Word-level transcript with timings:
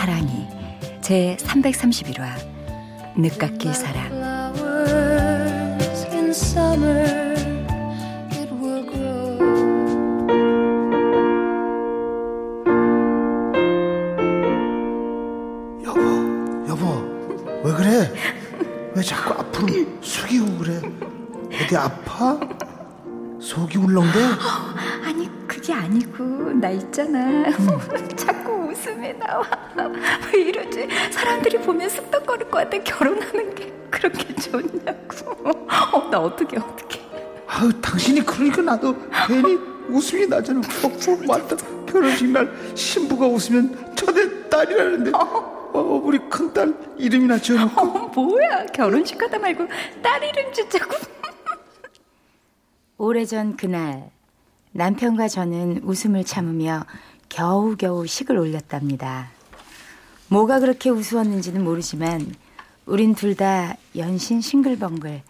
사랑이 0.00 0.48
제 1.02 1.36
331화 1.40 2.24
늦깎이 3.18 3.70
사랑 3.74 4.08
여보, 15.84 16.00
여보, 16.66 16.86
왜 17.62 17.72
그래? 17.74 18.14
왜 18.94 19.02
자꾸 19.02 19.34
앞으로 19.34 19.66
숙이고 20.00 20.46
그래? 20.56 20.80
어디 21.62 21.76
아파? 21.76 22.40
속이 23.38 23.76
울렁대? 23.76 24.18
아니 25.04 25.28
그게 25.46 25.74
아니고 25.74 26.54
나 26.54 26.70
있잖아 26.70 27.44
자 28.16 28.39
꾸 29.10 29.18
웃음이 29.18 29.18
나와 29.18 29.44
왜 30.32 30.40
이러지 30.40 30.88
사람들이 31.10 31.58
보면 31.58 31.88
쑥덕거릴 31.88 32.50
것 32.50 32.70
같아 32.70 32.82
결혼하는 32.82 33.54
게 33.54 33.72
그렇게 33.90 34.34
좋냐고 34.34 35.30
어, 35.92 36.10
나 36.10 36.20
어떻게 36.20 36.58
어떻게 36.58 37.00
아유, 37.46 37.72
당신이 37.80 38.20
그러니까 38.24 38.62
나도 38.62 38.96
괜히 39.26 39.58
웃음이 39.88 40.28
나잖아. 40.28 40.60
어, 40.60 41.26
맞다. 41.26 41.56
결혼식 41.84 42.28
날 42.28 42.48
신부가 42.76 43.26
웃으면 43.26 43.96
첫애 43.96 44.48
딸이라는데. 44.48 45.10
어, 45.12 46.00
우리 46.04 46.18
큰딸 46.28 46.72
이름이나 46.96 47.38
지어놓고. 47.38 47.80
어, 47.80 47.84
뭐야 48.14 48.66
결혼식 48.66 49.20
하다 49.20 49.40
말고 49.40 49.66
딸 50.00 50.22
이름 50.22 50.52
짓자고 50.52 50.94
오래전 52.98 53.56
그날 53.56 54.10
남편과 54.72 55.26
저는 55.26 55.80
웃음을 55.82 56.22
참으며 56.22 56.84
겨우겨우 57.30 58.06
식을 58.06 58.36
올렸답니다. 58.36 59.30
뭐가 60.28 60.60
그렇게 60.60 60.90
우스웠는지는 60.90 61.64
모르지만 61.64 62.34
우린 62.86 63.14
둘 63.14 63.34
다 63.34 63.76
연신 63.96 64.40
싱글벙글. 64.40 65.22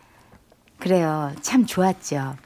그래요. 0.79 1.33
참 1.43 1.67
좋았죠. 1.67 2.37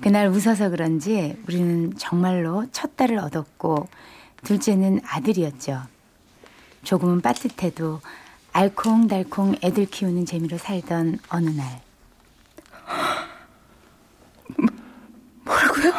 그날 0.00 0.28
웃어서 0.28 0.68
그런지 0.68 1.36
우리는 1.48 1.96
정말로 1.96 2.66
첫 2.72 2.96
딸을 2.96 3.18
얻었고 3.18 3.88
둘째는 4.44 5.00
아들이었죠. 5.04 5.82
조금은 6.84 7.22
빠듯해도 7.22 8.00
알콩달콩 8.52 9.56
애들 9.62 9.86
키우는 9.86 10.26
재미로 10.26 10.58
살던 10.58 11.18
어느 11.30 11.50
날. 11.50 11.80
뭐라고요? 15.44 15.92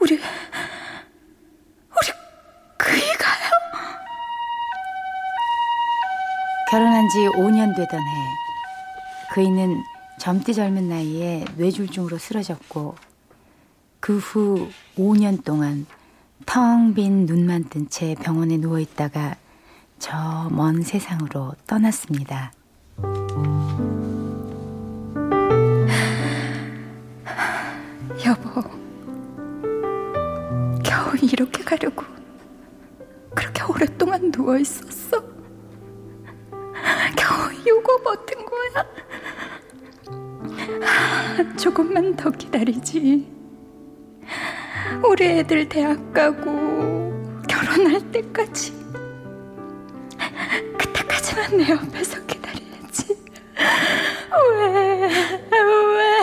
우리 0.00 0.14
우리 0.14 2.08
그이 2.76 3.00
가요? 3.18 3.50
결혼한 6.72 7.08
지 7.10 7.18
5년 7.36 7.76
되던 7.76 8.00
해 8.00 8.06
그이는 9.34 9.84
젊디 10.18 10.54
젊은 10.54 10.88
나이에 10.88 11.44
뇌졸중으로 11.56 12.16
쓰러졌고 12.16 12.94
그 14.00 14.16
후 14.16 14.70
5년 14.96 15.44
동안 15.44 15.84
텅 16.46 16.94
빈 16.94 17.26
눈만 17.26 17.64
뜬 17.68 17.90
채 17.90 18.14
병원에 18.18 18.56
누워 18.56 18.78
있다가 18.80 19.36
저 19.98 20.48
먼 20.50 20.80
세상으로 20.82 21.52
떠났습니다. 21.66 22.52
여보, 28.24 28.62
겨우 30.82 31.14
이렇게 31.20 31.62
가려고 31.62 32.02
그렇게 33.34 33.62
오랫동안 33.64 34.32
누워 34.32 34.56
있었어. 34.58 35.31
이거 37.66 37.96
버틴 38.02 38.44
거야. 38.44 38.86
아, 40.84 41.56
조금만 41.56 42.16
더 42.16 42.30
기다리지. 42.30 43.30
우리 45.04 45.24
애들 45.24 45.68
대학 45.68 46.12
가고 46.12 46.50
결혼할 47.48 48.10
때까지. 48.10 48.72
그때까지만 50.78 51.56
내 51.56 51.70
옆에서 51.70 52.24
기다려야지. 52.26 53.16
왜, 54.50 55.08
왜. 55.50 56.22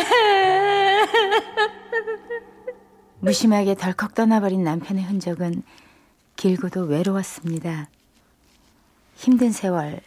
무심하게 3.19 3.75
덜컥 3.75 4.13
떠나버린 4.13 4.63
남편의 4.63 5.03
흔적은 5.03 5.63
길고도 6.35 6.83
외로웠습니다. 6.83 7.89
힘든 9.15 9.51
세월, 9.51 9.99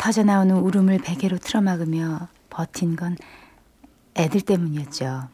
터져나오는 0.00 0.56
울음을 0.56 0.96
베개로 0.96 1.36
틀어막으며 1.36 2.28
버틴 2.48 2.96
건 2.96 3.18
애들 4.16 4.40
때문이었죠. 4.40 5.28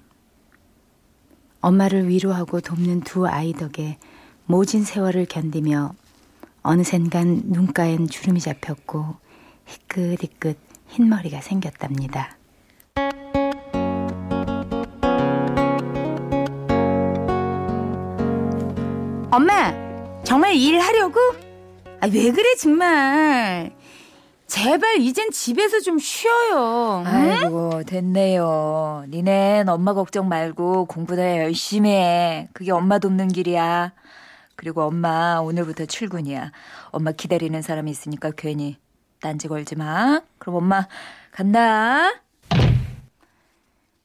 엄마를 1.61 2.09
위로하고 2.09 2.61
돕는 2.61 3.03
두 3.03 3.29
아이 3.29 3.53
덕에 3.53 3.97
모진 4.45 4.83
세월을 4.83 5.27
견디며 5.27 5.95
어느샌간 6.63 7.43
눈가엔 7.45 8.09
주름이 8.09 8.41
잡혔고 8.41 9.15
희끗희끗 9.67 10.59
흰머리가 10.89 11.41
생겼답니다. 11.43 12.37
엄마, 19.31 19.73
정말 20.25 20.57
일하려고? 20.57 21.21
아, 22.01 22.09
왜 22.13 22.33
그래, 22.33 22.57
정말. 22.57 23.76
제발 24.47 25.01
이젠 25.01 25.31
집에서 25.31 25.81
좀 25.81 25.99
쉬어요. 25.99 27.03
응? 27.05 27.07
아이고 27.07 27.83
됐네요. 27.85 29.05
니넨 29.09 29.69
엄마 29.69 29.93
걱정 29.93 30.29
말고 30.29 30.87
공부나 30.87 31.39
열심히 31.39 31.91
해. 31.91 32.49
그게 32.53 32.71
엄마 32.71 32.99
돕는 32.99 33.29
길이야. 33.29 33.93
그리고 34.55 34.83
엄마 34.83 35.39
오늘부터 35.41 35.87
출근이야. 35.87 36.53
엄마 36.91 37.13
기다리는 37.13 37.61
사람이 37.61 37.91
있으니까 37.91 38.31
괜히 38.37 38.79
딴지 39.21 39.49
걸지 39.49 39.75
마. 39.75 40.21
그럼 40.39 40.57
엄마 40.57 40.87
간다. 41.33 42.13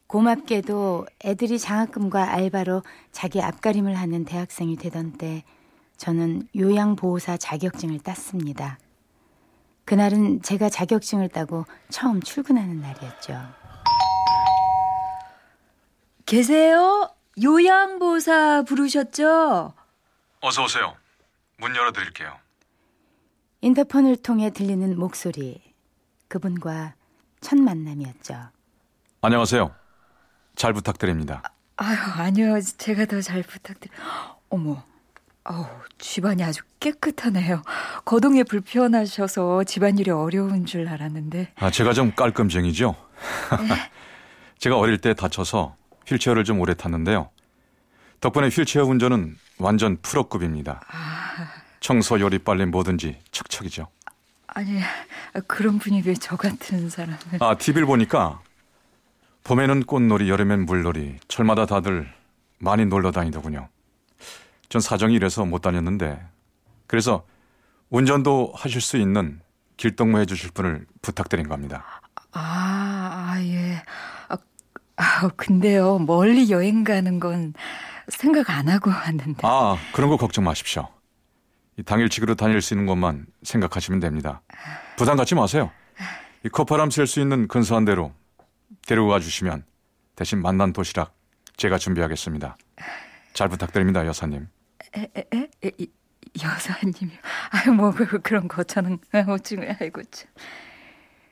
고맙게도 0.08 1.06
애들이 1.24 1.58
장학금과 1.58 2.32
알바로 2.32 2.82
자기 3.12 3.40
앞가림을 3.40 3.94
하는 3.94 4.24
대학생이 4.26 4.76
되던 4.76 5.12
때 5.12 5.44
저는 5.96 6.48
요양보호사 6.54 7.38
자격증을 7.38 8.00
땄습니다. 8.00 8.78
그날은 9.84 10.42
제가 10.42 10.68
자격증을 10.68 11.28
따고 11.28 11.66
처음 11.90 12.20
출근하는 12.22 12.80
날이었죠. 12.80 13.34
계세요? 16.26 17.10
요양보사 17.42 18.62
부르셨죠? 18.62 19.74
어서 20.40 20.64
오세요. 20.64 20.94
문 21.58 21.74
열어드릴게요. 21.74 22.36
인터폰을 23.60 24.16
통해 24.16 24.50
들리는 24.50 24.98
목소리. 24.98 25.62
그분과 26.28 26.94
첫 27.40 27.58
만남이었죠. 27.58 28.34
안녕하세요. 29.20 29.74
잘 30.56 30.72
부탁드립니다. 30.72 31.42
아유 31.76 31.96
아니요 32.16 32.60
제가 32.60 33.06
더 33.06 33.20
잘 33.20 33.42
부탁드려. 33.42 33.92
어머, 34.48 34.82
아우 35.44 35.66
집안이 35.98 36.42
아주 36.44 36.62
깨끗하네요. 36.80 37.62
거동에 38.04 38.42
불편하셔서 38.44 39.64
집안일이 39.64 40.10
어려운 40.10 40.66
줄 40.66 40.88
알았는데. 40.88 41.52
아, 41.56 41.70
제가 41.70 41.92
좀 41.92 42.12
깔끔쟁이죠? 42.14 42.94
제가 44.58 44.78
어릴 44.78 44.98
때 44.98 45.14
다쳐서 45.14 45.76
휠체어를 46.06 46.44
좀 46.44 46.60
오래 46.60 46.74
탔는데요. 46.74 47.30
덕분에 48.20 48.48
휠체어 48.48 48.84
운전은 48.84 49.36
완전 49.58 49.96
프로급입니다. 50.00 50.80
청소, 51.80 52.20
요리, 52.20 52.38
빨래 52.38 52.64
뭐든지 52.64 53.18
척척이죠. 53.32 53.88
아니 54.46 54.78
그런 55.46 55.78
분이 55.78 56.02
왜 56.06 56.14
저 56.14 56.36
같은 56.36 56.88
사람을? 56.88 57.16
아, 57.40 57.56
TV를 57.56 57.86
보니까 57.86 58.40
봄에는 59.44 59.84
꽃놀이, 59.84 60.28
여름엔 60.30 60.66
물놀이, 60.66 61.16
철마다 61.26 61.66
다들 61.66 62.08
많이 62.58 62.86
놀러 62.86 63.10
다니더군요. 63.10 63.68
전 64.72 64.80
사정이 64.80 65.14
이래서 65.14 65.44
못 65.44 65.60
다녔는데 65.60 66.18
그래서 66.86 67.26
운전도 67.90 68.54
하실 68.56 68.80
수 68.80 68.96
있는 68.96 69.42
길동무 69.76 70.18
해주실 70.20 70.52
분을 70.52 70.86
부탁드린 71.02 71.46
겁니다. 71.46 71.84
아, 72.32 73.34
아 73.34 73.42
예. 73.42 73.82
아, 74.30 74.38
아, 74.96 75.28
근데요, 75.36 75.98
멀리 75.98 76.50
여행 76.50 76.84
가는 76.84 77.20
건 77.20 77.52
생각 78.08 78.48
안 78.48 78.70
하고 78.70 78.88
왔는데. 78.88 79.40
아, 79.42 79.76
그런 79.92 80.08
거 80.08 80.16
걱정 80.16 80.44
마십시오. 80.44 80.88
이 81.76 81.82
당일치기로 81.82 82.34
다닐 82.36 82.62
수 82.62 82.72
있는 82.72 82.86
것만 82.86 83.26
생각하시면 83.42 84.00
됩니다. 84.00 84.40
부담 84.96 85.18
갖지 85.18 85.34
마세요. 85.34 85.70
이 86.46 86.48
컵바람 86.48 86.88
쐴 86.88 87.06
수 87.06 87.20
있는 87.20 87.46
근사한 87.46 87.84
데로 87.84 88.14
데리고 88.86 89.08
가주시면 89.08 89.66
대신 90.16 90.40
만난 90.40 90.72
도시락 90.72 91.14
제가 91.58 91.76
준비하겠습니다. 91.76 92.56
잘 93.34 93.50
부탁드립니다, 93.50 94.06
여사님. 94.06 94.48
에, 94.96 95.08
에, 95.16 95.24
에? 95.32 95.50
에 95.64 95.70
이, 95.78 95.88
여사님이 96.42 97.12
아유 97.50 97.72
뭐 97.72 97.90
그, 97.90 98.20
그런 98.20 98.48
거 98.48 98.62
저는 98.62 98.98
어찌 99.28 99.56
아이고 99.58 100.02
참. 100.10 100.28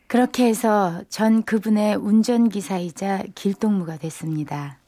그렇게 0.07 0.47
해서 0.47 1.03
전 1.09 1.43
그분의 1.45 1.95
운전기사이자 1.97 3.25
길동무가 3.35 3.97
됐습니다. 3.97 4.79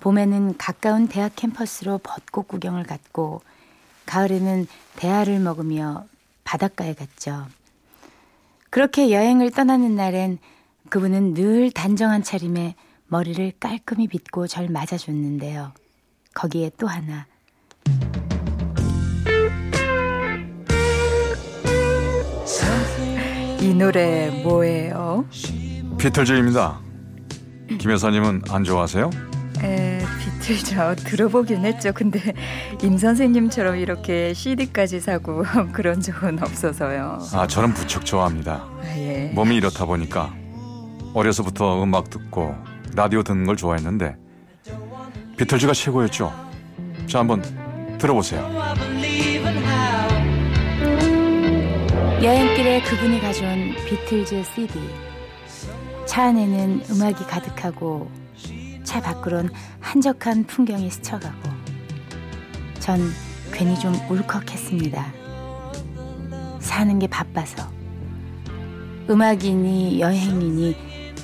봄에는 0.00 0.56
가까운 0.56 1.08
대학 1.08 1.34
캠퍼스로 1.34 1.98
벚꽃 1.98 2.48
구경을 2.48 2.84
갔고 2.84 3.42
가을에는 4.06 4.66
대하를 4.96 5.40
먹으며 5.40 6.06
바닷가에 6.44 6.94
갔죠. 6.94 7.46
그렇게 8.70 9.10
여행을 9.10 9.50
떠나는 9.50 9.96
날엔 9.96 10.38
그분은 10.88 11.34
늘 11.34 11.70
단정한 11.70 12.22
차림에 12.22 12.76
머리를 13.08 13.52
깔끔히 13.58 14.06
빗고 14.06 14.46
절 14.46 14.68
맞아줬는데요. 14.68 15.72
거기에 16.34 16.70
또 16.78 16.86
하나. 16.86 17.26
이 23.70 23.74
노래 23.74 24.28
뭐예요? 24.42 25.24
비틀즈입니다. 25.96 26.80
김 27.78 27.92
여사님은 27.92 28.42
안 28.50 28.64
좋아하세요? 28.64 29.10
에, 29.62 30.00
비틀죠. 30.18 30.96
들어보긴 30.96 31.64
했죠. 31.64 31.92
근데 31.94 32.20
임 32.82 32.98
선생님처럼 32.98 33.76
이렇게 33.76 34.34
CD까지 34.34 34.98
사고 34.98 35.44
그런 35.70 36.00
적은 36.00 36.42
없어서요. 36.42 37.20
아, 37.32 37.46
저는 37.46 37.72
무척 37.74 38.04
좋아합니다. 38.04 38.54
아, 38.54 38.96
예. 38.96 39.30
몸이 39.36 39.54
이렇다 39.54 39.86
보니까 39.86 40.34
어려서부터 41.14 41.84
음악 41.84 42.10
듣고 42.10 42.56
라디오 42.96 43.22
듣는 43.22 43.46
걸 43.46 43.56
좋아했는데 43.56 44.16
비틀즈가 45.36 45.74
최고였죠. 45.74 46.32
자, 47.06 47.20
한번 47.20 47.40
들어보세요. 47.98 48.50
여행길에 52.22 52.82
그분이 52.82 53.18
가져온 53.18 53.59
비틀즈 53.90 54.44
CD. 54.44 54.78
차 56.06 56.26
안에는 56.26 56.84
음악이 56.90 57.24
가득하고 57.24 58.08
차 58.84 59.00
밖으론 59.00 59.50
한적한 59.80 60.44
풍경이 60.44 60.88
스쳐가고 60.92 61.50
전 62.78 63.00
괜히 63.52 63.76
좀 63.80 63.92
울컥했습니다. 64.08 65.12
사는 66.60 66.98
게 67.00 67.08
바빠서 67.08 67.68
음악이니 69.08 69.98
여행이니 70.00 70.76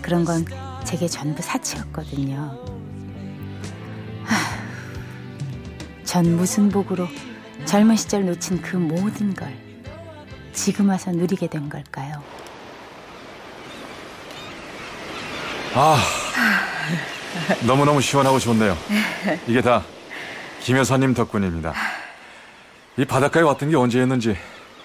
그런 0.02 0.24
건 0.24 0.44
제게 0.84 1.06
전부 1.06 1.42
사치였거든요. 1.42 2.36
하, 4.24 6.02
전 6.02 6.34
무슨 6.34 6.68
복으로 6.68 7.06
젊은 7.64 7.94
시절 7.94 8.26
놓친 8.26 8.60
그 8.60 8.74
모든 8.76 9.34
걸 9.34 9.56
지금 10.52 10.88
와서 10.88 11.12
누리게 11.12 11.46
된 11.46 11.68
걸까요? 11.68 12.36
아, 15.78 15.99
너무너무 17.67 18.00
시원하고 18.00 18.38
좋네요. 18.38 18.76
이게 19.46 19.61
다 19.61 19.82
김 20.62 20.76
여사님 20.78 21.14
덕분입니다. 21.14 21.73
이 22.96 23.05
바닷가에 23.05 23.44
왔던 23.44 23.70
게 23.70 23.76
언제였는지 23.76 24.37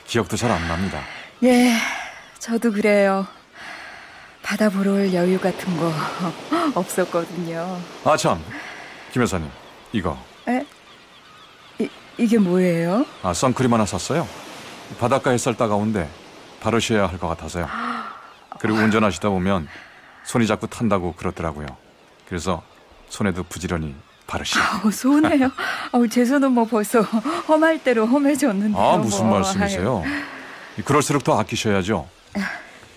기억도 0.06 0.38
잘 0.38 0.52
안 0.52 0.68
납니다. 0.68 1.00
예, 1.44 1.76
저도 2.38 2.72
그래요. 2.72 3.26
바다 4.44 4.70
보러 4.70 4.92
올 4.92 5.12
여유 5.12 5.40
같은 5.40 5.76
거 5.78 5.92
없었거든요. 6.80 7.82
아, 8.04 8.16
참. 8.16 8.44
김 9.12 9.24
여사님, 9.24 9.50
이거. 9.92 10.16
에? 10.48 10.64
이, 11.80 11.90
이게 12.20 12.38
뭐예요? 12.38 13.04
아, 13.24 13.34
선크림 13.34 13.74
하나 13.74 13.84
샀어요. 13.88 14.28
바닷가 15.00 15.32
햇살 15.32 15.56
따가운데 15.58 16.08
바르셔야 16.60 17.08
할 17.08 17.18
것 17.18 17.28
같아서요. 17.30 17.68
그리고 18.60 18.78
운전하시다 18.78 19.30
보면 19.30 19.68
손이 20.24 20.48
자꾸 20.48 20.68
탄다고 20.68 21.14
그러더라고요. 21.14 21.68
그래서 22.28 22.64
손에도 23.10 23.44
부지런히 23.44 23.96
바르시고. 24.28 24.88
어, 24.88 24.92
손해요. 24.92 25.52
어, 25.92 26.08
제 26.08 26.24
손은 26.26 26.52
뭐 26.54 26.66
벌써 26.66 27.02
험할 27.02 27.84
대로 27.84 28.06
험해졌는데. 28.06 28.78
아, 28.80 28.98
무슨 28.98 29.30
말씀이세요? 29.30 30.04
그럴수록 30.86 31.24
더 31.24 31.38
아끼셔야죠. 31.40 32.08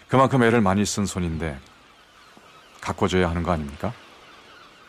그만큼 0.08 0.42
애를 0.44 0.60
많이 0.60 0.86
쓴 0.86 1.06
손인데 1.06 1.58
가꿔줘야 2.80 3.28
하는 3.28 3.42
거 3.42 3.50
아닙니까? 3.50 3.92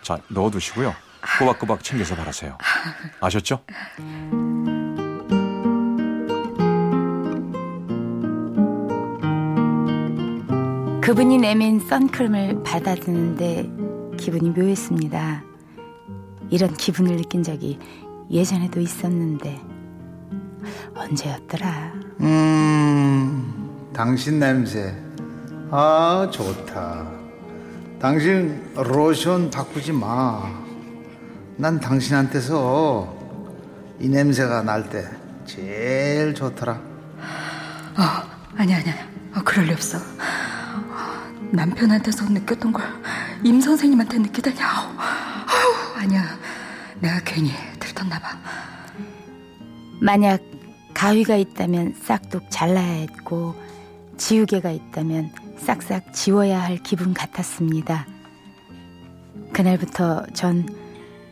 자, 0.03 0.19
넣어두시고요. 0.27 0.93
꼬박꼬박 1.39 1.83
챙겨서 1.83 2.15
바르세요. 2.15 2.57
아셨죠? 3.19 3.63
그분이 11.05 11.37
내민 11.37 11.79
선크림을 11.79 12.63
받아드는데 12.63 13.69
기분이 14.17 14.49
묘했습니다. 14.49 15.43
이런 16.49 16.73
기분을 16.73 17.17
느낀 17.17 17.43
적이 17.43 17.77
예전에도 18.31 18.79
있었는데 18.79 19.61
언제였더라? 20.95 21.93
음, 22.21 23.91
당신 23.93 24.39
냄새. 24.39 24.95
아, 25.69 26.27
좋다. 26.33 27.07
당신 27.99 28.63
로션 28.73 29.51
바꾸지 29.51 29.91
마. 29.91 30.41
난 31.55 31.79
당신한테서 31.79 33.15
이 33.99 34.09
냄새가 34.09 34.63
날 34.63 34.89
때 34.89 35.07
제일 35.45 36.33
좋더라. 36.33 36.73
어, 36.73 38.01
아니 38.57 38.73
아니 38.73 38.89
아니. 38.89 38.99
어, 39.35 39.41
그럴 39.45 39.67
리 39.67 39.73
없어. 39.73 39.99
어, 41.55 41.57
남편한테서 41.57 42.29
느꼈던 42.29 42.73
걸 42.73 42.83
임 43.45 43.61
선생님한테 43.61 44.17
느끼다니. 44.17 44.59
아우, 44.59 44.89
아우, 44.97 46.01
아니야. 46.01 46.23
내가 46.99 47.19
괜히 47.23 47.51
들떴나 47.79 48.19
봐. 48.19 48.39
만약 50.01 50.41
가위가 50.95 51.35
있다면 51.35 51.93
싹둑 52.01 52.45
잘라야 52.49 52.93
했고 52.93 53.53
지우개가 54.17 54.71
있다면 54.71 55.31
싹싹 55.59 56.11
지워야 56.11 56.59
할 56.63 56.77
기분 56.77 57.13
같았습니다. 57.13 58.07
그날부터 59.53 60.25
전 60.33 60.67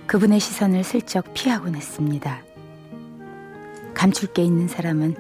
그분의 0.06 0.40
시선을 0.40 0.84
슬쩍 0.84 1.34
피하곤 1.34 1.74
했습니다. 1.76 2.44
감출 3.96 4.32
게 4.34 4.44
있는 4.44 4.68
사람은 4.68 5.16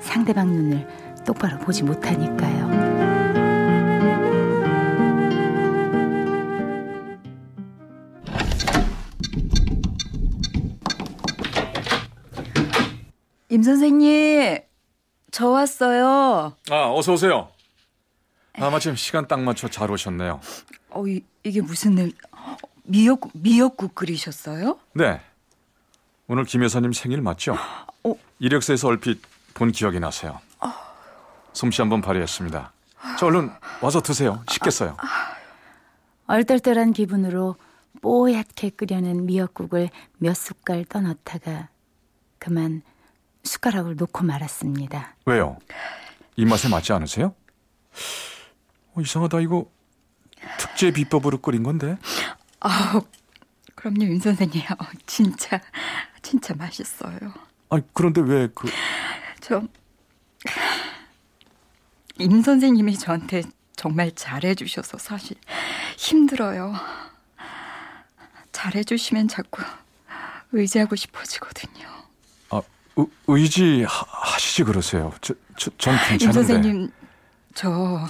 상대방 0.00 0.52
눈을 0.52 0.86
똑바로 1.26 1.58
보지 1.58 1.82
못하니까요. 1.82 2.67
임 13.50 13.62
선생님, 13.62 14.58
저 15.30 15.48
왔어요. 15.48 16.54
아, 16.70 16.92
어서 16.92 17.12
오세요. 17.14 17.48
아, 18.54 18.68
마침 18.70 18.94
시간 18.96 19.26
딱 19.26 19.40
맞춰 19.40 19.68
잘 19.68 19.90
오셨네요. 19.90 20.40
어, 20.90 21.06
이, 21.06 21.22
이게 21.44 21.60
무슨 21.62 21.96
일? 21.96 22.12
미역국, 22.84 23.30
미역국 23.34 23.94
끓이셨어요? 23.94 24.78
네. 24.94 25.20
오늘 26.26 26.44
김 26.44 26.62
여사님 26.62 26.92
생일 26.92 27.22
맞죠? 27.22 27.56
어. 28.04 28.14
이력서에서 28.38 28.88
얼핏 28.88 29.20
본 29.54 29.72
기억이 29.72 29.98
나세요. 30.00 30.40
솜씨 31.54 31.80
한번 31.80 32.02
발휘했습니다. 32.02 32.72
저 33.18 33.26
얼른 33.26 33.50
와서 33.80 34.00
드세요. 34.00 34.42
식겠어요. 34.50 34.96
얼떨떨한 36.26 36.92
기분으로 36.92 37.56
뽀얗게 38.02 38.70
끓여낸 38.70 39.26
미역국을 39.26 39.88
몇 40.18 40.36
숟갈 40.36 40.84
떠넣다가 40.84 41.68
그만 42.38 42.82
숟가락을 43.48 43.96
놓고 43.96 44.24
말았습니다. 44.24 45.16
왜요? 45.26 45.58
입맛에 46.36 46.68
맞지 46.68 46.92
않으세요? 46.92 47.34
어, 48.94 49.00
이상하다 49.00 49.40
이거 49.40 49.70
특제 50.58 50.92
비법으로 50.92 51.38
끓인 51.38 51.62
건데. 51.64 51.98
아, 52.60 53.00
그럼요, 53.74 54.04
임 54.04 54.20
선생님. 54.20 54.62
어, 54.62 54.84
진짜, 55.06 55.60
진짜 56.22 56.54
맛있어요. 56.54 57.18
아니 57.70 57.82
그런데 57.92 58.20
왜 58.20 58.48
그? 58.54 58.68
저, 59.40 59.62
임 62.18 62.42
선생님이 62.42 62.98
저한테 62.98 63.42
정말 63.76 64.12
잘해주셔서 64.12 64.98
사실 64.98 65.36
힘들어요. 65.96 66.74
잘해주시면 68.52 69.28
자꾸 69.28 69.62
의지하고 70.52 70.96
싶어지거든요. 70.96 71.97
아, 72.98 73.02
의, 73.02 73.06
의지 73.28 73.84
하, 73.84 74.38
시지 74.38 74.64
그러세요. 74.64 75.12
저, 75.20 75.34
저, 75.56 75.70
전 75.78 75.96
괜찮은데. 76.08 76.24
임 76.24 76.32
선생님, 76.32 76.90
저 77.54 78.06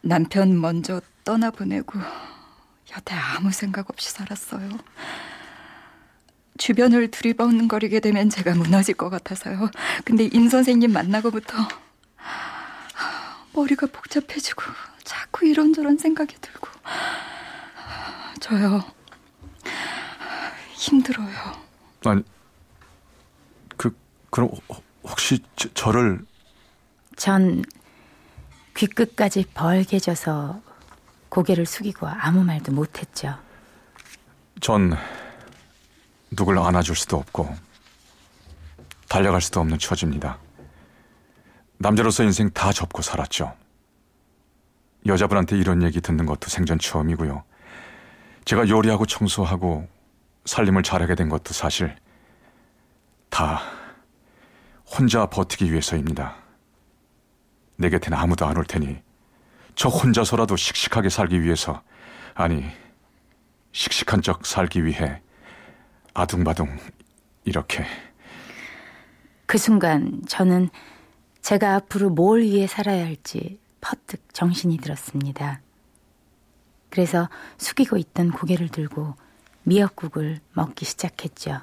남편 0.00 0.60
먼저 0.60 1.00
떠나보내고 1.24 1.98
여태 2.94 3.14
아무 3.14 3.52
생각 3.52 3.90
없이 3.90 4.10
살았어요. 4.10 4.68
주변을 6.58 7.10
두리번거리게 7.10 8.00
되면 8.00 8.30
제가 8.30 8.54
무너질 8.54 8.94
것 8.94 9.10
같아서요. 9.10 9.70
근데 10.04 10.24
임 10.32 10.48
선생님 10.48 10.92
만나고부터 10.92 11.54
머리가 13.52 13.86
복잡해지고 13.86 14.62
자꾸 15.04 15.46
이런저런 15.46 15.98
생각이 15.98 16.36
들고 16.40 16.68
저요 18.40 18.84
힘들어요. 20.74 21.28
아니 22.04 22.22
그 24.36 24.48
그럼 24.48 24.50
혹시 25.02 25.42
저, 25.56 25.72
저를 25.72 26.20
전 27.16 27.64
귀끝까지 28.76 29.46
벌게 29.54 29.98
져서 29.98 30.60
고개를 31.30 31.64
숙이고 31.64 32.06
아무 32.06 32.44
말도 32.44 32.72
못했죠. 32.72 33.38
전 34.60 34.94
누굴 36.30 36.58
안아줄 36.58 36.94
수도 36.94 37.16
없고 37.16 37.48
달려갈 39.08 39.40
수도 39.40 39.60
없는 39.60 39.78
처지입니다. 39.78 40.38
남자로서 41.78 42.22
인생 42.22 42.50
다 42.50 42.72
접고 42.72 43.00
살았죠. 43.00 43.54
여자분한테 45.06 45.56
이런 45.56 45.82
얘기 45.82 46.02
듣는 46.02 46.26
것도 46.26 46.48
생전 46.48 46.78
처음이고요. 46.78 47.42
제가 48.44 48.68
요리하고 48.68 49.06
청소하고 49.06 49.88
살림을 50.44 50.82
잘하게 50.82 51.14
된 51.14 51.30
것도 51.30 51.54
사실 51.54 51.96
다 53.30 53.62
혼자 54.86 55.26
버티기 55.26 55.70
위해서입니다. 55.70 56.36
내 57.76 57.90
곁에는 57.90 58.16
아무도 58.16 58.46
안 58.46 58.56
올 58.56 58.64
테니 58.64 58.98
저 59.74 59.88
혼자서라도 59.88 60.56
씩씩하게 60.56 61.08
살기 61.10 61.42
위해서 61.42 61.82
아니 62.34 62.64
씩씩한 63.72 64.22
척 64.22 64.46
살기 64.46 64.84
위해 64.86 65.20
아둥바둥 66.14 66.78
이렇게 67.44 67.84
그 69.46 69.58
순간 69.58 70.22
저는 70.26 70.70
제가 71.42 71.74
앞으로 71.76 72.10
뭘 72.10 72.40
위해 72.42 72.66
살아야 72.66 73.04
할지 73.04 73.60
퍼뜩 73.80 74.32
정신이 74.32 74.78
들었습니다. 74.78 75.60
그래서 76.88 77.28
숙이고 77.58 77.98
있던 77.98 78.30
고개를 78.30 78.68
들고 78.70 79.14
미역국을 79.64 80.40
먹기 80.54 80.84
시작했죠. 80.84 81.60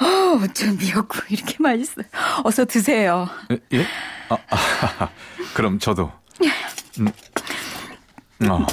어, 0.00 0.46
저 0.54 0.72
미역국 0.72 1.30
이렇게 1.30 1.56
맛있어요. 1.60 2.06
어서 2.44 2.64
드세요. 2.64 3.28
예? 3.72 3.86
아, 4.28 4.36
아, 4.50 5.08
그럼 5.54 5.78
저도. 5.78 6.10
음, 6.98 7.08
어. 8.50 8.66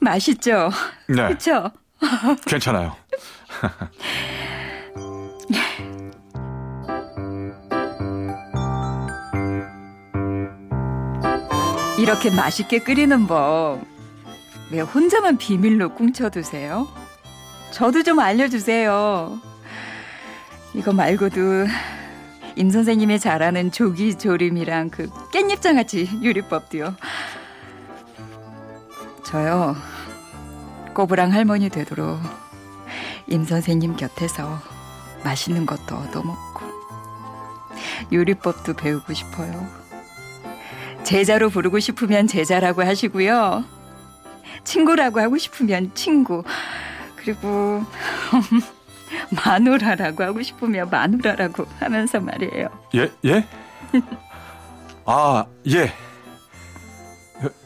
맛있죠? 0.00 0.70
네. 1.08 1.16
그렇죠? 1.28 1.70
괜찮아요. 2.46 2.96
이렇게 11.98 12.30
맛있게 12.30 12.80
끓이는 12.80 13.26
법. 13.26 13.80
왜 14.70 14.80
혼자만 14.80 15.38
비밀로 15.38 15.94
꿍쳐 15.94 16.28
두세요? 16.30 16.88
저도 17.74 18.04
좀 18.04 18.20
알려주세요. 18.20 19.40
이거 20.74 20.92
말고도 20.92 21.66
임 22.54 22.70
선생님이 22.70 23.18
잘하는 23.18 23.72
조기 23.72 24.16
조림이랑 24.16 24.90
그 24.90 25.10
깻잎장아찌 25.32 26.22
요리법도요. 26.24 26.94
저요 29.24 29.74
꼬부랑 30.94 31.32
할머니 31.32 31.68
되도록 31.68 32.20
임 33.26 33.44
선생님 33.44 33.96
곁에서 33.96 34.60
맛있는 35.24 35.66
것도 35.66 35.96
얻어먹고 35.96 36.60
요리법도 38.12 38.74
배우고 38.74 39.12
싶어요. 39.14 39.66
제자로 41.02 41.50
부르고 41.50 41.80
싶으면 41.80 42.28
제자라고 42.28 42.84
하시고요. 42.84 43.64
친구라고 44.62 45.18
하고 45.18 45.36
싶으면 45.36 45.90
친구. 45.94 46.44
그리고 47.24 47.82
마누라라고 49.44 50.22
하고 50.22 50.42
싶으면 50.42 50.90
마누라라고 50.90 51.66
하면서 51.80 52.20
말이에요. 52.20 52.68
예, 52.94 53.10
예? 53.24 53.46
아, 55.06 55.46
예. 55.68 55.92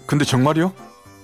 근데 0.07 0.25
정말이요? 0.25 0.73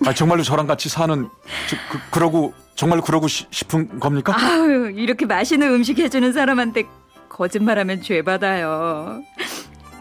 아, 0.06 0.12
정말로 0.12 0.42
저랑 0.42 0.66
같이 0.66 0.88
사는, 0.88 1.28
저, 1.68 1.76
그, 1.90 1.98
그러고, 2.10 2.52
정말 2.74 3.00
그러고 3.00 3.28
시, 3.28 3.46
싶은 3.50 4.00
겁니까? 4.00 4.34
아유, 4.36 4.90
이렇게 4.94 5.24
맛있는 5.24 5.72
음식 5.72 5.98
해주는 5.98 6.32
사람한테 6.32 6.84
거짓말하면 7.28 8.02
죄 8.02 8.22
받아요. 8.22 9.22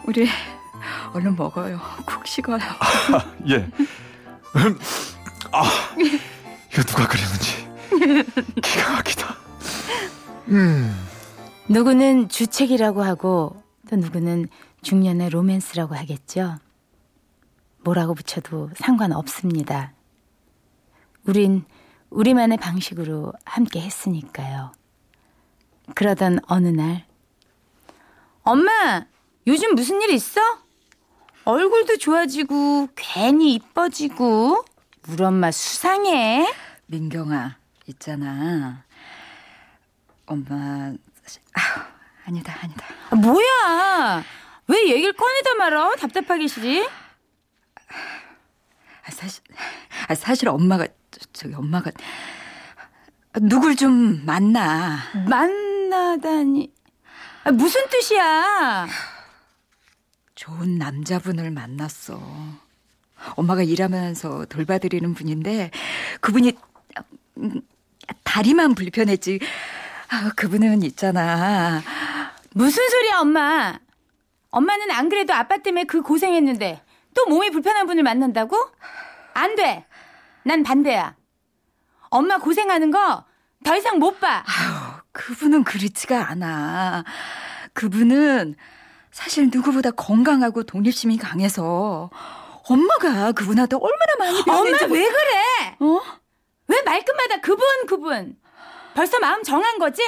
우리, 0.04 0.28
얼른 1.14 1.36
먹어요. 1.36 1.80
국 2.04 2.26
식어요. 2.26 2.58
아, 2.58 3.24
예. 3.48 3.56
음, 4.56 4.78
아, 5.52 5.64
이거 6.72 6.82
누가 6.82 7.06
그렸는지. 7.06 7.63
기가 8.62 8.92
막히다. 8.92 9.36
음. 10.48 10.94
누구는 11.68 12.28
주책이라고 12.28 13.02
하고 13.02 13.62
또 13.88 13.96
누구는 13.96 14.48
중년의 14.82 15.30
로맨스라고 15.30 15.94
하겠죠. 15.94 16.58
뭐라고 17.84 18.14
붙여도 18.14 18.70
상관없습니다. 18.76 19.92
우린 21.26 21.64
우리만의 22.10 22.58
방식으로 22.58 23.32
함께 23.44 23.80
했으니까요. 23.80 24.72
그러던 25.94 26.40
어느 26.46 26.68
날, 26.68 27.04
엄마! 28.42 29.04
요즘 29.46 29.74
무슨 29.74 30.00
일 30.00 30.10
있어? 30.10 30.40
얼굴도 31.44 31.98
좋아지고, 31.98 32.88
괜히 32.94 33.54
이뻐지고, 33.54 34.64
우리 35.08 35.24
엄마 35.24 35.50
수상해. 35.50 36.46
민경아, 36.86 37.56
있잖아. 37.86 38.84
엄마, 40.26 40.92
아 41.54 41.86
아니다, 42.26 42.54
아니다. 42.62 42.86
아, 43.10 43.16
뭐야? 43.16 44.24
왜 44.68 44.88
얘기를 44.90 45.12
꺼내다 45.12 45.54
말어? 45.56 45.94
답답하기 45.96 46.48
싫이? 46.48 46.86
아, 49.06 49.10
사실, 49.10 49.42
아, 50.08 50.14
사실 50.14 50.48
엄마가, 50.48 50.86
저 51.32 51.48
기 51.48 51.54
엄마가, 51.54 51.90
누굴 53.42 53.76
좀 53.76 54.24
만나. 54.24 54.98
만나다니. 55.28 56.72
아, 57.44 57.50
무슨 57.50 57.86
뜻이야? 57.90 58.86
좋은 60.34 60.78
남자분을 60.78 61.50
만났어. 61.50 62.18
엄마가 63.36 63.62
일하면서 63.62 64.46
돌봐드리는 64.46 65.12
분인데, 65.14 65.70
그분이, 66.22 66.52
음, 67.38 67.60
다리만 68.24 68.74
불편했지. 68.74 69.40
아, 70.10 70.30
그분은 70.36 70.82
있잖아. 70.82 71.82
무슨 72.52 72.88
소리야, 72.88 73.18
엄마? 73.20 73.78
엄마는 74.50 74.90
안 74.90 75.08
그래도 75.08 75.34
아빠 75.34 75.58
때문에 75.58 75.84
그 75.84 76.02
고생했는데 76.02 76.80
또 77.14 77.26
몸이 77.26 77.50
불편한 77.50 77.86
분을 77.86 78.02
만난다고? 78.02 78.56
안 79.34 79.56
돼. 79.56 79.84
난 80.44 80.62
반대야. 80.62 81.14
엄마 82.10 82.38
고생하는 82.38 82.90
거 82.90 83.24
더 83.64 83.74
이상 83.76 83.98
못 83.98 84.20
봐. 84.20 84.44
아유, 84.46 85.00
그분은 85.12 85.64
그렇지가 85.64 86.28
않아. 86.28 87.02
그분은 87.72 88.54
사실 89.10 89.48
누구보다 89.50 89.90
건강하고 89.90 90.64
독립심이 90.64 91.16
강해서 91.16 92.10
엄마가 92.68 93.32
그분한테 93.32 93.76
얼마나 93.76 94.14
많이 94.18 94.44
배웠는지 94.44 94.84
엄마 94.84 94.94
왜 94.94 95.08
그래? 95.08 95.76
어? 95.80 96.00
왜 96.68 96.82
말끝마다 96.82 97.40
그분 97.40 97.64
그분? 97.86 98.38
벌써 98.94 99.18
마음 99.18 99.42
정한 99.42 99.78
거지? 99.78 100.02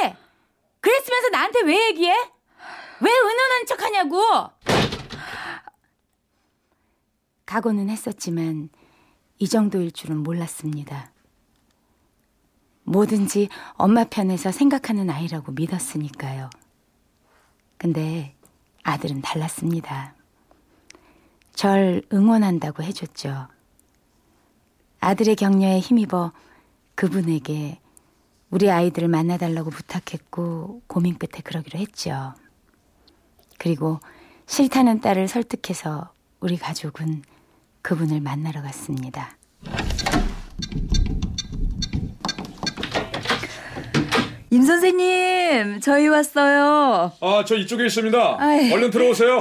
그랬으면서 0.80 1.28
나한테 1.30 1.62
왜 1.62 1.88
얘기해? 1.88 2.12
왜 3.00 3.10
은은한 3.10 3.66
척 3.66 3.82
하냐고! 3.82 4.20
각오는 7.44 7.88
했었지만 7.90 8.70
이 9.38 9.48
정도일 9.48 9.92
줄은 9.92 10.18
몰랐습니다. 10.22 11.12
뭐든지 12.84 13.48
엄마 13.72 14.04
편에서 14.04 14.52
생각하는 14.52 15.10
아이라고 15.10 15.52
믿었으니까요. 15.52 16.50
근데 17.78 18.34
아들은 18.82 19.20
달랐습니다. 19.22 20.14
절 21.52 22.02
응원한다고 22.12 22.82
해줬죠. 22.84 23.48
아들의 25.06 25.36
격려에 25.36 25.78
힘입어 25.78 26.32
그분에게 26.96 27.78
우리 28.50 28.68
아이들을 28.68 29.06
만나달라고 29.06 29.70
부탁했고 29.70 30.82
고민 30.88 31.16
끝에 31.16 31.42
그러기로 31.44 31.78
했죠. 31.78 32.34
그리고 33.56 34.00
싫다는 34.46 35.00
딸을 35.00 35.28
설득해서 35.28 36.12
우리 36.40 36.56
가족은 36.56 37.22
그분을 37.82 38.20
만나러 38.20 38.62
갔습니다. 38.62 39.36
임 44.50 44.62
선생님, 44.64 45.78
저희 45.82 46.08
왔어요. 46.08 47.12
아, 47.20 47.44
저 47.46 47.54
이쪽에 47.54 47.86
있습니다. 47.86 48.36
아이. 48.40 48.72
얼른 48.72 48.90
들어오세요. 48.90 49.40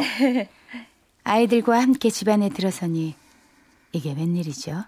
아이들과 1.24 1.82
함께 1.82 2.12
집안에 2.12 2.50
들어서니 2.50 3.16
이게 3.94 4.14
웬일이죠? 4.14 4.84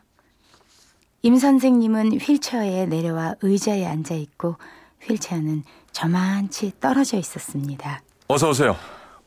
임 1.28 1.38
선생님은 1.38 2.22
휠체어에 2.22 2.86
내려와 2.86 3.36
의자에 3.42 3.86
앉아 3.86 4.14
있고 4.14 4.58
휠체어는 5.02 5.66
저만치 5.92 6.72
떨어져 6.80 7.18
있었습니다. 7.18 8.00
어서 8.30 8.48
오세요. 8.48 8.78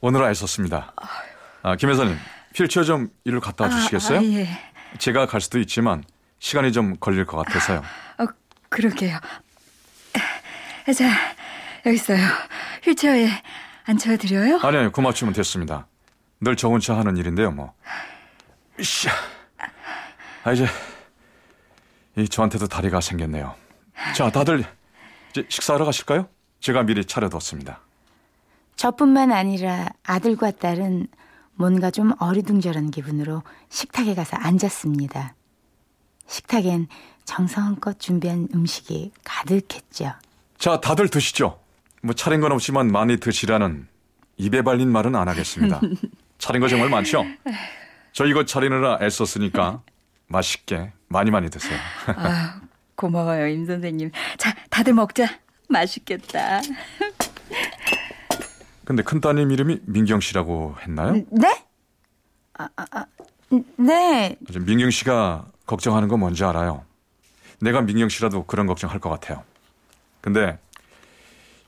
오늘은 0.01 0.31
애썼습니다. 0.31 0.95
아, 1.63 1.77
김 1.77 1.91
회사님, 1.91 2.17
휠체어 2.57 2.85
좀 2.85 3.11
이리로 3.25 3.43
갖다 3.43 3.65
와 3.65 3.71
주시겠어요? 3.71 4.19
아, 4.21 4.23
예. 4.23 4.49
제가 4.97 5.27
갈 5.27 5.43
수도 5.43 5.59
있지만 5.59 6.03
시간이 6.39 6.73
좀 6.73 6.97
걸릴 6.97 7.27
것 7.27 7.37
같아서요. 7.37 7.83
어, 8.19 8.25
그러게요. 8.71 9.19
자, 10.97 11.05
여기 11.85 11.97
있어요. 11.97 12.19
휠체어에 12.83 13.29
앉혀드려요? 13.85 14.61
아니, 14.63 14.77
아니, 14.79 14.91
고맙추면 14.91 15.35
됐습니다. 15.35 15.87
늘 16.41 16.57
저 16.57 16.69
혼자 16.69 16.97
하는 16.97 17.19
일인데요, 17.19 17.51
뭐. 17.51 17.75
으쌰. 18.81 19.11
아, 20.45 20.53
이제, 20.53 20.67
이 22.17 22.29
저한테도 22.29 22.67
다리가 22.67 23.01
생겼네요. 23.01 23.55
자, 24.17 24.31
다들 24.31 24.65
이제 25.31 25.45
식사하러 25.49 25.85
가실까요? 25.85 26.29
제가 26.61 26.83
미리 26.83 27.05
차려뒀습니다. 27.05 27.81
저뿐만 28.77 29.33
아니라 29.33 29.89
아들과 30.05 30.51
딸은 30.53 31.07
뭔가 31.55 31.91
좀 31.91 32.13
어리둥절한 32.19 32.91
기분으로 32.91 33.43
식탁에 33.69 34.15
가서 34.15 34.37
앉았습니다. 34.37 35.35
식탁엔 36.27 36.89
정성껏 37.25 38.01
준비한 38.01 38.49
음식이 38.55 39.13
가득했죠. 39.25 40.13
자, 40.59 40.81
다들 40.81 41.09
드시죠. 41.09 41.61
뭐 42.03 42.15
차린 42.15 42.41
건 42.41 42.53
없지만 42.53 42.91
많이 42.91 43.19
드시라는 43.19 43.87
입에 44.37 44.63
발린 44.63 44.91
말은 44.91 45.15
안 45.15 45.29
하겠습니다. 45.29 45.81
차린 46.39 46.61
거 46.63 46.69
정말 46.69 46.89
많죠? 46.89 47.25
저 48.13 48.25
이거 48.25 48.45
차리느라 48.47 48.99
애썼으니까 49.03 49.83
맛있게 50.29 50.93
많이 51.11 51.31
많이 51.33 51.51
드세요. 51.51 51.77
아, 52.07 52.61
고마워요, 52.95 53.49
임 53.49 53.67
선생님. 53.67 54.13
자, 54.39 54.55
다들 54.71 54.95
먹자. 54.95 55.27
맛있겠다. 55.69 56.61
근데 58.85 59.03
큰따님 59.03 59.51
이름이 59.51 59.81
민경 59.87 60.21
씨라고 60.21 60.77
했나요? 60.83 61.15
네? 61.31 61.65
아, 62.55 62.69
아, 62.77 62.85
아, 62.93 63.07
네. 63.77 64.37
민경 64.65 64.91
씨가 64.91 65.47
걱정하는 65.67 66.09
거 66.09 66.17
뭔지 66.17 66.45
알아요. 66.45 66.85
내가 67.61 67.81
민경 67.83 68.09
씨라도 68.09 68.45
그런 68.47 68.67
걱정할 68.67 69.01
것 69.01 69.11
같아요. 69.11 69.43
근데 70.21 70.59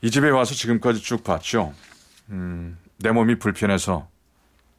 이 0.01 0.09
집에 0.09 0.29
와서 0.29 0.53
지금까지 0.53 1.01
쭉 1.01 1.23
봤죠. 1.23 1.73
음, 2.29 2.77
내 2.97 3.11
몸이 3.11 3.39
불편해서 3.39 4.07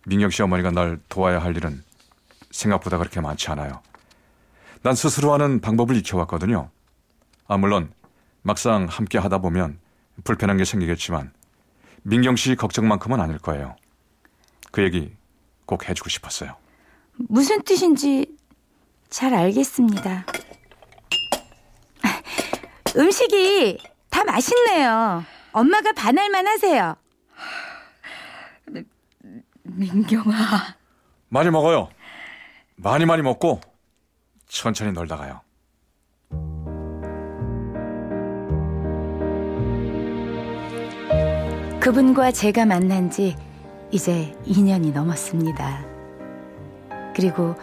민경 0.07 0.31
씨 0.31 0.43
어머니가 0.43 0.71
날 0.71 0.99
도와야 1.11 1.39
할 1.43 1.55
일은 1.57 1.83
생각보다 2.51 2.97
그렇게 2.99 3.21
많지 3.21 3.51
않아요. 3.51 3.83
난 4.85 4.95
스스로 4.95 5.33
하는 5.33 5.63
방법을 5.63 5.97
익혀왔거든요. 5.97 6.69
아, 7.49 7.57
물론 7.57 7.91
막상 8.43 8.85
함께 8.85 9.17
하다 9.17 9.39
보면 9.39 9.79
불편한 10.25 10.59
게 10.59 10.67
생기겠지만 10.67 11.33
민경 12.03 12.37
씨 12.37 12.55
걱정만큼은 12.55 13.19
아닐 13.19 13.39
거예요. 13.39 13.77
그 14.73 14.83
얘기 14.83 15.17
꼭 15.65 15.89
해주고 15.89 16.11
싶었어요. 16.11 16.55
무슨 17.15 17.63
뜻인지 17.63 18.37
잘 19.09 19.33
알겠습니다. 19.33 20.27
음식이 22.95 23.79
다 24.11 24.23
맛있네요. 24.25 25.25
엄마가 25.53 25.93
반할만 25.93 26.47
하세요. 26.47 26.95
민경아. 29.63 30.35
많이 31.31 31.49
먹어요. 31.49 31.89
많이 32.77 33.07
많이 33.07 33.23
먹고 33.23 33.63
천천히 34.55 34.93
놀다 34.93 35.17
가요. 35.17 35.41
그분과 41.81 42.31
제가 42.31 42.65
만난 42.65 43.11
지 43.11 43.37
이제 43.91 44.35
2년이 44.47 44.93
넘었습니다. 44.93 45.85
그리고 47.15 47.57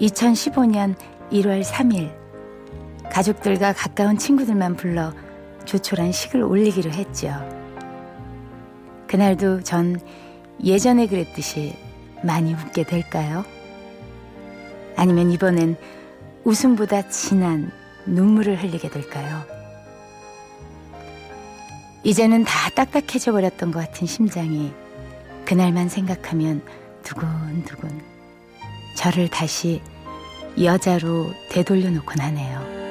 2015년 0.00 0.94
1월 1.32 1.64
3일 1.64 2.14
가족들과 3.10 3.72
가까운 3.72 4.16
친구들만 4.16 4.76
불러 4.76 5.12
조촐한 5.64 6.12
식을 6.12 6.42
올리기로 6.42 6.90
했죠. 6.90 7.28
그날도 9.08 9.62
전 9.62 9.98
예전에 10.62 11.06
그랬듯이 11.06 11.74
많이 12.22 12.52
웃게 12.52 12.84
될까요? 12.84 13.44
아니면 14.94 15.30
이번엔 15.32 15.76
웃음보다 16.44 17.08
진한 17.08 17.70
눈물을 18.06 18.62
흘리게 18.62 18.88
될까요? 18.90 19.44
이제는 22.04 22.44
다 22.44 22.70
딱딱해져 22.70 23.32
버렸던 23.32 23.70
것 23.70 23.80
같은 23.80 24.06
심장이 24.06 24.72
그날만 25.44 25.88
생각하면 25.88 26.62
두근두근 27.02 28.02
저를 28.96 29.28
다시 29.28 29.82
여자로 30.60 31.32
되돌려 31.50 31.90
놓곤 31.90 32.20
하네요. 32.20 32.87